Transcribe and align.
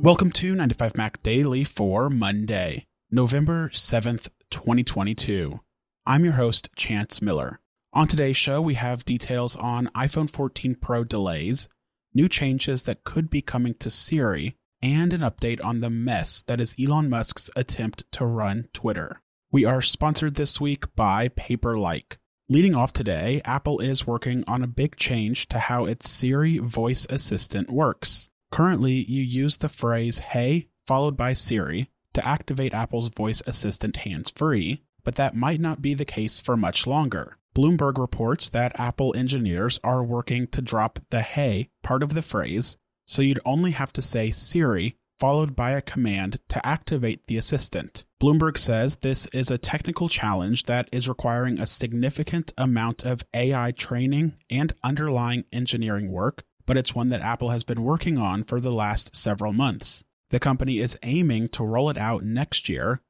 Welcome 0.00 0.30
to 0.32 0.54
9 0.54 0.68
to 0.68 0.74
5 0.76 0.96
Mac 0.96 1.20
Daily 1.24 1.64
for 1.64 2.08
Monday, 2.08 2.86
November 3.10 3.68
7th, 3.70 4.28
2022. 4.52 5.58
I'm 6.06 6.24
your 6.24 6.34
host, 6.34 6.68
Chance 6.76 7.20
Miller. 7.20 7.58
On 7.92 8.06
today's 8.06 8.36
show, 8.36 8.60
we 8.62 8.74
have 8.74 9.04
details 9.04 9.56
on 9.56 9.90
iPhone 9.96 10.30
14 10.30 10.76
Pro 10.76 11.02
delays, 11.02 11.68
new 12.14 12.28
changes 12.28 12.84
that 12.84 13.02
could 13.02 13.28
be 13.28 13.42
coming 13.42 13.74
to 13.74 13.90
Siri, 13.90 14.56
and 14.80 15.12
an 15.12 15.20
update 15.22 15.62
on 15.64 15.80
the 15.80 15.90
mess 15.90 16.42
that 16.42 16.60
is 16.60 16.76
Elon 16.80 17.10
Musk's 17.10 17.50
attempt 17.56 18.04
to 18.12 18.24
run 18.24 18.68
Twitter. 18.72 19.20
We 19.50 19.64
are 19.64 19.82
sponsored 19.82 20.36
this 20.36 20.60
week 20.60 20.94
by 20.94 21.28
Paperlike. 21.28 22.18
Leading 22.48 22.76
off 22.76 22.92
today, 22.92 23.42
Apple 23.44 23.80
is 23.80 24.06
working 24.06 24.44
on 24.46 24.62
a 24.62 24.68
big 24.68 24.94
change 24.96 25.48
to 25.48 25.58
how 25.58 25.86
its 25.86 26.08
Siri 26.08 26.58
voice 26.58 27.04
assistant 27.10 27.68
works. 27.68 28.28
Currently, 28.50 29.04
you 29.08 29.22
use 29.22 29.58
the 29.58 29.68
phrase 29.68 30.18
Hey 30.18 30.68
followed 30.86 31.16
by 31.16 31.34
Siri 31.34 31.90
to 32.14 32.26
activate 32.26 32.72
Apple's 32.72 33.10
voice 33.10 33.42
assistant 33.46 33.98
hands 33.98 34.32
free, 34.34 34.82
but 35.04 35.16
that 35.16 35.36
might 35.36 35.60
not 35.60 35.82
be 35.82 35.94
the 35.94 36.04
case 36.04 36.40
for 36.40 36.56
much 36.56 36.86
longer. 36.86 37.36
Bloomberg 37.54 37.98
reports 37.98 38.48
that 38.50 38.78
Apple 38.78 39.14
engineers 39.16 39.78
are 39.84 40.02
working 40.02 40.46
to 40.48 40.62
drop 40.62 40.98
the 41.10 41.22
Hey 41.22 41.68
part 41.82 42.02
of 42.02 42.14
the 42.14 42.22
phrase, 42.22 42.76
so 43.06 43.22
you'd 43.22 43.40
only 43.44 43.72
have 43.72 43.92
to 43.94 44.02
say 44.02 44.30
Siri 44.30 44.96
followed 45.18 45.56
by 45.56 45.72
a 45.72 45.82
command 45.82 46.38
to 46.48 46.64
activate 46.64 47.26
the 47.26 47.36
assistant. 47.36 48.04
Bloomberg 48.20 48.56
says 48.56 48.96
this 48.96 49.26
is 49.26 49.50
a 49.50 49.58
technical 49.58 50.08
challenge 50.08 50.64
that 50.64 50.88
is 50.92 51.08
requiring 51.08 51.58
a 51.58 51.66
significant 51.66 52.52
amount 52.56 53.04
of 53.04 53.24
AI 53.34 53.72
training 53.72 54.34
and 54.48 54.72
underlying 54.84 55.44
engineering 55.52 56.10
work 56.10 56.44
but 56.68 56.76
it's 56.76 56.94
one 56.94 57.08
that 57.08 57.22
Apple 57.22 57.48
has 57.48 57.64
been 57.64 57.82
working 57.82 58.18
on 58.18 58.44
for 58.44 58.60
the 58.60 58.70
last 58.70 59.16
several 59.16 59.54
months. 59.54 60.04
The 60.28 60.38
company 60.38 60.80
is 60.80 60.98
aiming 61.02 61.48
to 61.50 61.64
roll 61.64 61.88
it 61.88 61.96
out 61.96 62.24
next 62.24 62.68
year, 62.68 63.00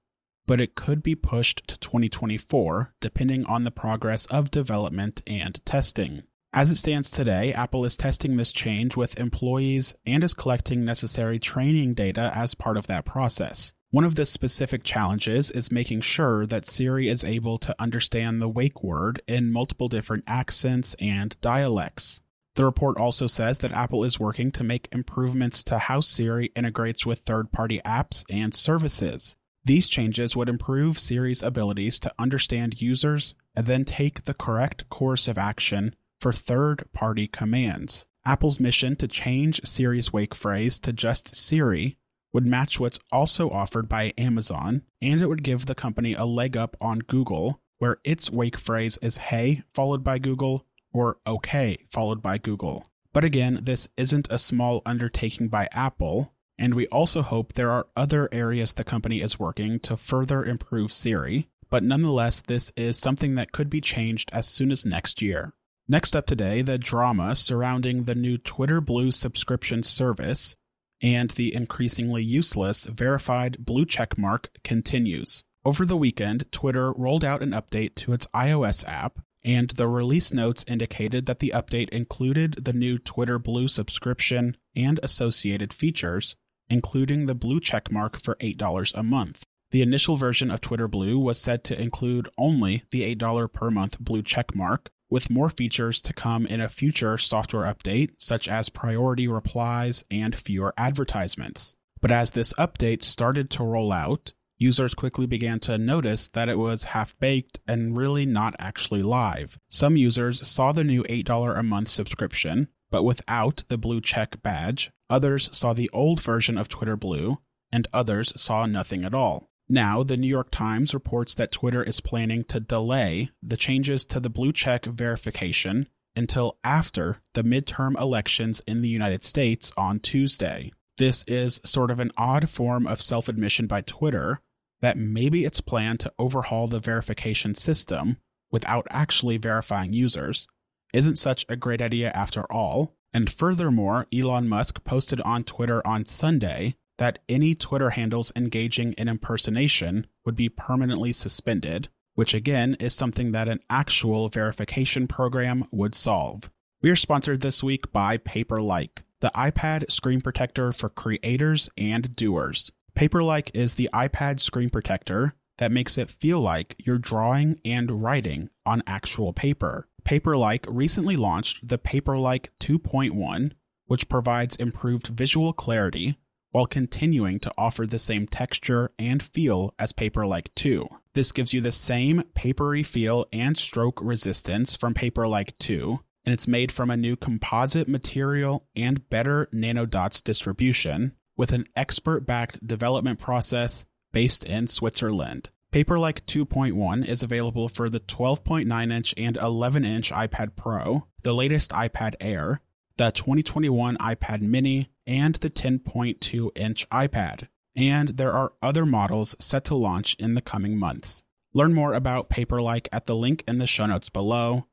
but 0.47 0.61
it 0.61 0.77
could 0.77 1.03
be 1.03 1.17
pushed 1.17 1.67
to 1.67 1.77
2024 1.81 2.95
depending 3.01 3.45
on 3.47 3.65
the 3.65 3.73
progress 3.73 4.27
of 4.27 4.53
development 4.53 5.23
and 5.27 5.61
testing. 5.67 6.23
As 6.53 6.71
it 6.71 6.77
stands 6.77 7.11
today, 7.11 7.53
Apple 7.53 7.85
is 7.85 7.97
testing 7.97 8.37
this 8.37 8.53
change 8.53 8.97
with 8.97 9.19
employees 9.19 9.93
and 10.07 10.23
is 10.23 10.35
collecting 10.35 10.85
necessary 10.85 11.41
training 11.41 11.95
data 11.95 12.31
as 12.37 12.55
part 12.55 12.77
of 12.77 12.87
that 12.87 13.05
process. 13.05 13.73
One 13.91 14.05
of 14.05 14.15
the 14.15 14.25
specific 14.25 14.85
challenges 14.85 15.51
is 15.51 15.73
making 15.73 16.03
sure 16.03 16.47
that 16.47 16.65
Siri 16.65 17.09
is 17.09 17.25
able 17.25 17.59
to 17.59 17.75
understand 17.81 18.41
the 18.41 18.49
wake 18.49 18.85
word 18.85 19.21
in 19.27 19.51
multiple 19.51 19.89
different 19.89 20.23
accents 20.29 20.95
and 21.01 21.37
dialects. 21.41 22.21
The 22.59 22.65
report 22.65 22.97
also 22.97 23.29
says 23.29 23.59
that 23.59 23.71
Apple 23.71 24.03
is 24.03 24.19
working 24.19 24.51
to 24.51 24.65
make 24.65 24.89
improvements 24.91 25.63
to 25.63 25.79
how 25.79 26.01
Siri 26.01 26.51
integrates 26.57 27.07
with 27.07 27.21
third 27.21 27.53
party 27.53 27.81
apps 27.87 28.25
and 28.29 28.53
services. 28.53 29.37
These 29.65 29.89
changes 29.89 30.35
would 30.35 30.49
improve 30.49 30.99
Siri's 30.99 31.41
abilities 31.41 32.01
to 32.01 32.13
understand 32.19 32.83
users 32.83 33.37
and 33.55 33.69
then 33.69 33.85
take 33.85 34.25
the 34.25 34.35
correct 34.35 34.89
course 34.89 35.29
of 35.29 35.39
action 35.39 35.95
for 36.21 36.33
third 36.33 36.93
party 36.93 37.29
commands. 37.29 38.07
Apple's 38.27 38.59
mission 38.59 38.97
to 38.97 39.07
change 39.07 39.61
Siri's 39.65 40.13
wake 40.13 40.35
phrase 40.35 40.81
to 40.81 40.93
just 40.93 41.37
Siri 41.37 41.97
would 42.33 42.45
match 42.45 42.81
what's 42.81 42.99
also 43.13 43.51
offered 43.51 43.89
by 43.89 44.13
Amazon, 44.19 44.83
and 45.01 45.23
it 45.23 45.29
would 45.29 45.45
give 45.45 45.67
the 45.67 45.77
company 45.77 46.15
a 46.15 46.25
leg 46.25 46.57
up 46.57 46.77
on 46.81 46.99
Google, 47.07 47.61
where 47.79 47.99
its 48.03 48.33
wake 48.33 48.59
phrase 48.59 48.99
is 49.01 49.19
Hey, 49.19 49.63
followed 49.75 50.03
by 50.03 50.19
Google, 50.19 50.67
or 50.93 51.19
OK, 51.27 51.79
followed 51.93 52.23
by 52.23 52.39
Google. 52.39 52.87
But 53.13 53.25
again, 53.25 53.61
this 53.63 53.89
isn't 53.97 54.29
a 54.31 54.39
small 54.39 54.83
undertaking 54.85 55.49
by 55.49 55.69
Apple, 55.73 56.33
and 56.59 56.75
we 56.75 56.87
also 56.89 57.23
hope 57.23 57.53
there 57.53 57.71
are 57.71 57.87
other 57.97 58.29
areas 58.33 58.73
the 58.73 58.85
company 58.85 59.21
is 59.21 59.39
working 59.39 59.81
to 59.81 59.97
further 59.97 60.45
improve 60.45 60.93
Siri, 60.93 61.49
but 61.71 61.83
nonetheless, 61.83 62.43
this 62.43 62.73
is 62.77 62.99
something 62.99 63.35
that 63.35 63.53
could 63.53 63.71
be 63.71 63.81
changed 63.81 64.31
as 64.33 64.47
soon 64.47 64.71
as 64.71 64.87
next 64.87 65.23
year. 65.23 65.53
Next 65.89 66.15
up 66.15 66.27
today, 66.27 66.63
the 66.63 66.79
drama 66.79 67.35
surrounding 67.35 68.05
the 68.05 68.15
new 68.15 68.37
Twitter 68.37 68.81
Blue 68.81 69.11
subscription 69.11 69.83
service 69.83 70.55
and 71.01 71.31
the 71.31 71.55
increasingly 71.55 72.23
useless 72.23 72.87
verified 72.87 73.65
blue 73.65 73.87
checkmark 73.87 74.47
continues. 74.65 75.43
Over 75.65 75.87
the 75.87 75.97
weekend, 75.97 76.51
Twitter 76.53 76.93
rolled 76.93 77.25
out 77.25 77.43
an 77.43 77.51
update 77.51 77.95
to 77.97 78.13
its 78.13 78.27
iOS 78.35 78.87
app 78.87 79.21
and 79.45 79.71
the 79.71 79.89
release 79.89 80.33
notes 80.33 80.65
indicated 80.69 81.27
that 81.27 81.39
the 81.39 81.53
update 81.55 81.89
included 81.91 82.65
the 82.65 82.73
new 82.73 82.99
Twitter 82.99 83.39
Blue 83.39 83.69
subscription 83.69 84.57
and 84.75 85.01
associated 85.03 85.73
features, 85.73 86.37
including 86.69 87.27
the 87.27 87.35
blue 87.35 87.61
checkmark 87.61 88.23
for 88.23 88.37
$8 88.37 88.93
a 88.95 89.03
month. 89.03 89.45
The 89.71 89.83
initial 89.83 90.17
version 90.17 90.51
of 90.51 90.61
Twitter 90.61 90.89
Blue 90.89 91.19
was 91.19 91.39
said 91.39 91.63
to 91.65 91.81
include 91.81 92.29
only 92.39 92.85
the 92.91 93.15
$8 93.15 93.53
per 93.53 93.71
month 93.71 93.99
blue 94.01 94.23
checkmark, 94.23 94.87
with 95.11 95.31
more 95.31 95.51
features 95.51 96.03
to 96.03 96.13
come 96.13 96.47
in 96.47 96.61
a 96.61 96.69
future 96.69 97.17
software 97.19 97.73
update, 97.73 98.11
such 98.19 98.49
as 98.49 98.69
priority 98.69 99.27
replies 99.27 100.05
and 100.11 100.37
fewer 100.37 100.75
advertisements. 100.77 101.75
But 102.01 102.13
as 102.13 102.31
this 102.31 102.53
update 102.55 103.03
started 103.03 103.51
to 103.51 103.65
roll 103.65 103.93
out, 103.93 104.33
users 104.59 104.95
quickly 104.95 105.27
began 105.27 105.61
to 105.61 105.79
notice 105.79 106.29
that 106.29 106.49
it 106.49 106.59
was 106.59 106.85
half 106.85 107.19
baked 107.19 107.61
and 107.67 107.97
really 107.97 108.27
not 108.27 108.55
actually 108.59 109.03
live. 109.03 109.59
Some 109.69 109.97
users 109.97 110.47
saw 110.47 110.73
the 110.73 110.85
new 110.85 111.05
$8 111.05 111.59
a 111.59 111.63
month 111.63 111.89
subscription, 111.89 112.69
but 112.91 113.05
without 113.05 113.65
the 113.69 113.79
blue 113.79 114.01
check 114.01 114.43
badge. 114.43 114.91
Others 115.09 115.49
saw 115.53 115.73
the 115.73 115.91
old 115.93 116.21
version 116.21 116.59
of 116.59 116.69
Twitter 116.69 116.97
Blue, 116.97 117.39
and 117.73 117.89
others 117.93 118.33
saw 118.37 118.67
nothing 118.67 119.05
at 119.05 119.15
all. 119.15 119.49
Now, 119.69 120.03
the 120.03 120.17
New 120.17 120.29
York 120.29 120.51
Times 120.51 120.95
reports 120.95 121.35
that 121.35 121.53
Twitter 121.53 121.83
is 121.83 122.01
planning 122.01 122.45
to 122.45 122.61
delay 122.61 123.31
the 123.43 123.57
changes 123.57 124.07
to 124.07 124.21
the 124.21 124.31
blue 124.31 124.53
check 124.53 124.87
verification 124.87 125.89
until 126.17 126.59
after 126.65 127.19
the 127.35 127.43
midterm 127.43 127.99
elections 128.01 128.63
in 128.67 128.81
the 128.81 128.89
United 128.89 129.25
States 129.25 129.71
on 129.77 130.01
Tuesday. 130.01 130.73
This 130.97 131.23
is 131.29 131.61
sort 131.65 131.91
of 131.91 132.01
an 132.01 132.11
odd 132.17 132.49
form 132.49 132.87
of 132.87 133.01
self 133.01 133.29
admission 133.29 133.67
by 133.67 133.83
Twitter 133.83 134.41
that 134.81 134.97
maybe 134.97 135.45
its 135.45 135.61
plan 135.61 135.99
to 135.99 136.13
overhaul 136.19 136.69
the 136.69 136.81
verification 136.81 137.55
system 137.55 138.17
without 138.51 138.87
actually 138.91 139.37
verifying 139.37 139.93
users 139.93 140.47
isn't 140.95 141.17
such 141.17 141.45
a 141.49 141.57
great 141.57 141.83
idea 141.83 142.11
after 142.11 142.51
all. 142.53 142.95
And 143.13 143.31
furthermore, 143.31 144.07
Elon 144.13 144.49
Musk 144.49 144.85
posted 144.85 145.21
on 145.23 145.45
Twitter 145.45 145.87
on 145.87 146.05
Sunday 146.05 146.77
that 146.99 147.21
any 147.29 147.55
Twitter 147.55 147.91
handles 147.91 148.33
engaging 148.37 148.93
in 148.95 149.09
impersonation 149.09 150.07
would 150.25 150.37
be 150.37 150.49
permanently 150.49 151.13
suspended, 151.13 151.89
which 152.15 152.35
again 152.35 152.77
is 152.81 152.95
something 152.95 153.33
that 153.33 153.49
an 153.49 153.61
actual 153.71 154.29
verification 154.29 155.07
program 155.07 155.65
would 155.71 155.95
solve. 155.95 156.51
We 156.83 156.91
are 156.91 156.97
sponsored 156.97 157.41
this 157.41 157.63
week 157.63 157.93
by 157.93 158.19
Paperlike, 158.19 159.03
the 159.21 159.31
iPad 159.35 159.91
screen 159.91 160.21
protector 160.21 160.73
for 160.73 160.89
creators 160.89 161.69
and 161.77 162.15
doers. 162.15 162.71
Paperlike 162.99 163.53
is 163.55 163.75
the 163.75 163.89
iPad 163.95 164.41
screen 164.41 164.71
protector 164.71 165.37
that 165.59 165.71
makes 165.71 165.97
it 165.99 166.11
feel 166.11 166.41
like 166.41 166.75
you're 166.79 166.99
drawing 166.99 167.61
and 167.65 168.03
writing 168.03 168.51
on 168.67 168.83
actual 168.89 169.33
paper. 169.33 169.87
Paperlike 170.05 170.65
recently 170.67 171.15
launched 171.15 171.69
the 171.69 171.79
Paperlike 171.79 172.49
2.1, 172.59 173.53
which 173.87 174.09
provides 174.09 174.57
improved 174.57 175.07
visual 175.07 175.53
clarity 175.53 176.19
while 176.51 176.67
continuing 176.67 177.39
to 177.39 177.53
offer 177.57 177.87
the 177.87 178.01
same 178.01 178.27
texture 178.27 178.91
and 178.99 179.23
feel 179.23 179.73
as 179.79 179.93
Paperlike 179.93 180.49
2. 180.57 180.89
This 181.15 181.31
gives 181.31 181.53
you 181.53 181.61
the 181.61 181.71
same 181.71 182.25
papery 182.35 182.83
feel 182.83 183.27
and 183.33 183.57
stroke 183.57 184.01
resistance 184.03 184.75
from 184.75 184.95
Paperlike 184.95 185.57
2, 185.61 186.01
and 186.25 186.33
it's 186.33 186.49
made 186.49 186.73
from 186.73 186.91
a 186.91 186.97
new 186.97 187.15
composite 187.15 187.87
material 187.87 188.67
and 188.75 189.09
better 189.09 189.49
nanodots 189.55 190.21
distribution, 190.21 191.13
with 191.39 191.53
an 191.53 191.67
expert 191.75 192.27
backed 192.27 192.67
development 192.67 193.19
process 193.19 193.87
based 194.13 194.45
in 194.45 194.67
Switzerland. 194.67 195.49
Paperlike 195.73 196.23
2.1 196.27 197.07
is 197.07 197.23
available 197.23 197.69
for 197.69 197.89
the 197.89 198.01
12.9 198.01 198.93
inch 198.93 199.15
and 199.17 199.37
11 199.37 199.85
inch 199.85 200.11
iPad 200.11 200.57
Pro, 200.57 201.07
the 201.23 201.35
latest 201.35 201.71
iPad 201.71 202.15
Air, 202.21 202.61
the 202.97 203.11
2021 203.13 203.97
iPad 203.99 204.43
Mini, 204.43 204.91
and 205.07 205.37
the 205.37 205.51
10.2 205.51 206.51
inch 206.57 206.89
iPad. 206.91 207.49
And 207.77 208.11
there 208.11 208.33
are 208.33 208.55
other 208.61 208.85
models 208.85 209.37
set 209.39 209.65
to 209.67 209.75
launch 209.75 210.17
in 210.19 210.35
the 210.35 210.41
coming 210.41 210.77
months. 210.77 211.23
Learn 211.55 211.75
more 211.75 211.95
about 211.95 212.29
Paperlike 212.29 212.89
at 212.91 213.07
the 213.07 213.15
link 213.15 213.45
in 213.47 213.59
the 213.59 213.67
show 213.67 213.87
notes 213.87 214.09
below. 214.09 214.67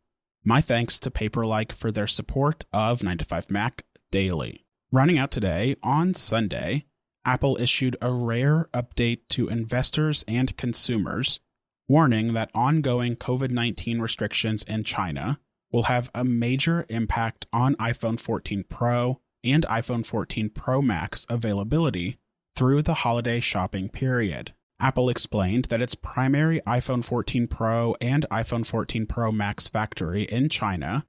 My 0.44 0.62
thanks 0.62 1.00
to 1.00 1.12
Paperlike 1.12 1.72
for 1.72 1.92
their 1.92 2.08
support 2.08 2.66
of 2.74 3.04
9 3.04 3.18
to 3.18 3.26
5 3.26 3.52
Mac 3.52 3.84
daily. 4.12 4.65
Running 4.96 5.18
out 5.18 5.30
today, 5.30 5.76
on 5.84 6.14
Sunday, 6.14 6.86
Apple 7.26 7.58
issued 7.60 7.98
a 8.02 8.14
rare 8.14 8.70
update 8.74 9.28
to 9.32 9.50
investors 9.50 10.24
and 10.26 10.56
consumers, 10.56 11.42
warning 11.90 12.32
that 12.32 12.50
ongoing 12.56 13.18
COVID 13.18 13.52
19 13.52 14.00
restrictions 14.00 14.64
in 14.64 14.86
China 14.86 15.38
will 15.70 15.84
have 15.84 16.10
a 16.16 16.24
major 16.24 16.86
impact 16.88 17.46
on 17.52 17.76
iPhone 17.76 18.18
14 18.18 18.64
Pro 18.70 19.20
and 19.44 19.66
iPhone 19.66 20.06
14 20.06 20.50
Pro 20.52 20.82
Max 20.82 21.26
availability 21.30 22.18
through 22.56 22.82
the 22.82 22.94
holiday 22.94 23.42
shopping 23.42 23.90
period. 23.90 24.54
Apple 24.80 25.10
explained 25.10 25.66
that 25.66 25.82
its 25.82 25.96
primary 25.96 26.62
iPhone 26.66 27.04
14 27.04 27.48
Pro 27.50 27.98
and 28.00 28.26
iPhone 28.32 28.66
14 28.66 29.08
Pro 29.08 29.34
Max 29.34 29.68
factory 29.68 30.24
in 30.24 30.48
China 30.48 31.06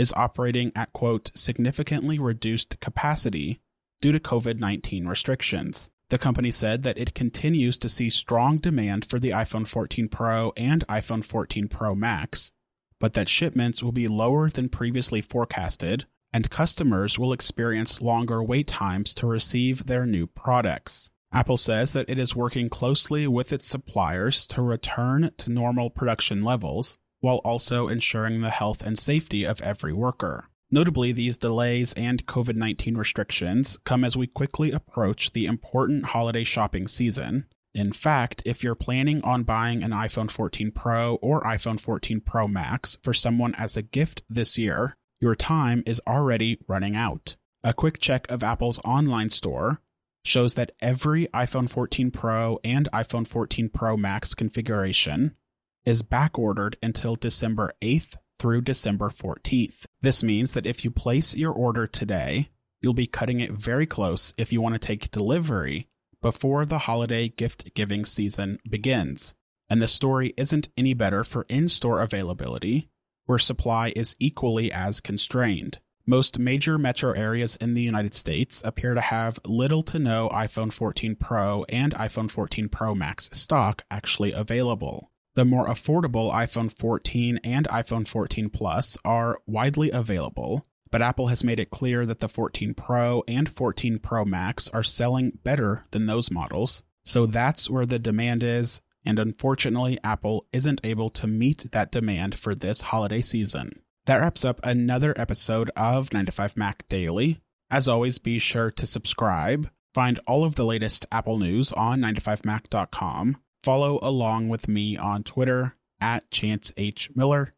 is 0.00 0.14
operating 0.16 0.72
at 0.74 0.94
quote 0.94 1.30
significantly 1.34 2.18
reduced 2.18 2.80
capacity 2.80 3.60
due 4.00 4.12
to 4.12 4.18
COVID 4.18 4.58
19 4.58 5.06
restrictions. 5.06 5.90
The 6.08 6.16
company 6.16 6.50
said 6.50 6.84
that 6.84 6.96
it 6.96 7.14
continues 7.14 7.76
to 7.76 7.90
see 7.90 8.08
strong 8.08 8.56
demand 8.56 9.04
for 9.04 9.20
the 9.20 9.30
iPhone 9.30 9.68
14 9.68 10.08
Pro 10.08 10.54
and 10.56 10.86
iPhone 10.88 11.22
14 11.22 11.68
Pro 11.68 11.94
Max, 11.94 12.50
but 12.98 13.12
that 13.12 13.28
shipments 13.28 13.82
will 13.82 13.92
be 13.92 14.08
lower 14.08 14.48
than 14.48 14.70
previously 14.70 15.20
forecasted 15.20 16.06
and 16.32 16.48
customers 16.48 17.18
will 17.18 17.34
experience 17.34 18.00
longer 18.00 18.42
wait 18.42 18.68
times 18.68 19.12
to 19.14 19.26
receive 19.26 19.86
their 19.86 20.06
new 20.06 20.26
products. 20.26 21.10
Apple 21.30 21.58
says 21.58 21.92
that 21.92 22.08
it 22.08 22.18
is 22.18 22.34
working 22.34 22.70
closely 22.70 23.26
with 23.26 23.52
its 23.52 23.66
suppliers 23.66 24.46
to 24.46 24.62
return 24.62 25.30
to 25.36 25.52
normal 25.52 25.90
production 25.90 26.42
levels 26.42 26.96
while 27.20 27.38
also 27.38 27.88
ensuring 27.88 28.40
the 28.40 28.50
health 28.50 28.82
and 28.82 28.98
safety 28.98 29.44
of 29.44 29.60
every 29.62 29.92
worker. 29.92 30.48
Notably, 30.70 31.12
these 31.12 31.36
delays 31.36 31.92
and 31.94 32.26
COVID 32.26 32.54
19 32.54 32.96
restrictions 32.96 33.78
come 33.84 34.04
as 34.04 34.16
we 34.16 34.26
quickly 34.26 34.70
approach 34.70 35.32
the 35.32 35.46
important 35.46 36.06
holiday 36.06 36.44
shopping 36.44 36.86
season. 36.86 37.46
In 37.74 37.92
fact, 37.92 38.42
if 38.44 38.64
you're 38.64 38.74
planning 38.74 39.22
on 39.22 39.44
buying 39.44 39.82
an 39.82 39.90
iPhone 39.90 40.30
14 40.30 40.72
Pro 40.72 41.16
or 41.16 41.42
iPhone 41.42 41.80
14 41.80 42.20
Pro 42.20 42.48
Max 42.48 42.98
for 43.02 43.14
someone 43.14 43.54
as 43.56 43.76
a 43.76 43.82
gift 43.82 44.22
this 44.28 44.58
year, 44.58 44.96
your 45.20 45.34
time 45.34 45.82
is 45.86 46.00
already 46.06 46.58
running 46.66 46.96
out. 46.96 47.36
A 47.62 47.74
quick 47.74 48.00
check 48.00 48.28
of 48.30 48.42
Apple's 48.42 48.80
online 48.84 49.30
store 49.30 49.80
shows 50.24 50.54
that 50.54 50.72
every 50.80 51.26
iPhone 51.28 51.68
14 51.68 52.10
Pro 52.10 52.58
and 52.64 52.88
iPhone 52.92 53.26
14 53.26 53.68
Pro 53.68 53.96
Max 53.96 54.34
configuration 54.34 55.36
is 55.84 56.02
backordered 56.02 56.74
until 56.82 57.16
December 57.16 57.72
8th 57.82 58.16
through 58.38 58.62
December 58.62 59.10
14th. 59.10 59.84
This 60.00 60.22
means 60.22 60.54
that 60.54 60.66
if 60.66 60.84
you 60.84 60.90
place 60.90 61.36
your 61.36 61.52
order 61.52 61.86
today, 61.86 62.50
you'll 62.80 62.94
be 62.94 63.06
cutting 63.06 63.40
it 63.40 63.52
very 63.52 63.86
close 63.86 64.32
if 64.36 64.52
you 64.52 64.60
want 64.60 64.74
to 64.74 64.78
take 64.78 65.10
delivery 65.10 65.88
before 66.22 66.64
the 66.64 66.80
holiday 66.80 67.28
gift 67.28 67.74
giving 67.74 68.04
season 68.04 68.58
begins. 68.68 69.34
And 69.68 69.80
the 69.80 69.86
story 69.86 70.34
isn't 70.36 70.68
any 70.76 70.94
better 70.94 71.22
for 71.24 71.46
in 71.48 71.68
store 71.68 72.00
availability, 72.00 72.88
where 73.26 73.38
supply 73.38 73.92
is 73.94 74.16
equally 74.18 74.72
as 74.72 75.00
constrained. 75.00 75.78
Most 76.06 76.38
major 76.38 76.76
metro 76.76 77.12
areas 77.12 77.56
in 77.56 77.74
the 77.74 77.82
United 77.82 78.14
States 78.14 78.62
appear 78.64 78.94
to 78.94 79.00
have 79.00 79.38
little 79.44 79.82
to 79.84 79.98
no 79.98 80.28
iPhone 80.30 80.72
14 80.72 81.14
Pro 81.14 81.64
and 81.64 81.94
iPhone 81.94 82.30
14 82.30 82.68
Pro 82.68 82.94
Max 82.94 83.30
stock 83.32 83.82
actually 83.90 84.32
available. 84.32 85.09
The 85.34 85.44
more 85.44 85.66
affordable 85.66 86.32
iPhone 86.32 86.76
14 86.76 87.38
and 87.44 87.68
iPhone 87.68 88.06
14 88.06 88.50
Plus 88.50 88.96
are 89.04 89.40
widely 89.46 89.90
available, 89.90 90.66
but 90.90 91.02
Apple 91.02 91.28
has 91.28 91.44
made 91.44 91.60
it 91.60 91.70
clear 91.70 92.04
that 92.04 92.20
the 92.20 92.28
14 92.28 92.74
Pro 92.74 93.22
and 93.28 93.48
14 93.48 94.00
Pro 94.00 94.24
Max 94.24 94.68
are 94.70 94.82
selling 94.82 95.38
better 95.44 95.84
than 95.92 96.06
those 96.06 96.30
models. 96.30 96.82
So 97.04 97.26
that's 97.26 97.70
where 97.70 97.86
the 97.86 97.98
demand 97.98 98.42
is, 98.42 98.80
and 99.04 99.18
unfortunately, 99.18 99.98
Apple 100.02 100.46
isn't 100.52 100.80
able 100.82 101.10
to 101.10 101.26
meet 101.26 101.70
that 101.72 101.92
demand 101.92 102.38
for 102.38 102.54
this 102.54 102.82
holiday 102.82 103.22
season. 103.22 103.82
That 104.06 104.20
wraps 104.20 104.44
up 104.44 104.60
another 104.64 105.14
episode 105.16 105.70
of 105.76 106.12
9 106.12 106.26
to 106.26 106.32
5 106.32 106.56
Mac 106.56 106.88
Daily. 106.88 107.40
As 107.70 107.86
always, 107.86 108.18
be 108.18 108.38
sure 108.38 108.70
to 108.72 108.86
subscribe. 108.86 109.70
Find 109.94 110.18
all 110.26 110.44
of 110.44 110.56
the 110.56 110.64
latest 110.64 111.06
Apple 111.12 111.38
news 111.38 111.72
on 111.72 112.00
9to5mac.com. 112.00 113.36
Follow 113.62 113.98
along 114.02 114.48
with 114.48 114.68
me 114.68 114.96
on 114.96 115.22
Twitter 115.22 115.76
at 116.00 116.30
Chance 116.30 116.72
H. 116.76 117.10
Miller. 117.14 117.54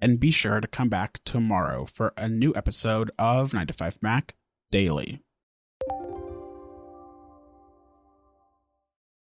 And 0.00 0.20
be 0.20 0.30
sure 0.30 0.60
to 0.60 0.68
come 0.68 0.90
back 0.90 1.20
tomorrow 1.24 1.86
for 1.86 2.12
a 2.18 2.28
new 2.28 2.54
episode 2.54 3.10
of 3.18 3.54
9 3.54 3.66
to 3.66 3.72
5 3.72 4.02
Mac 4.02 4.34
Daily. 4.70 5.22